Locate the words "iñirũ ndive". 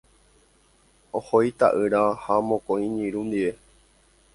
2.87-3.51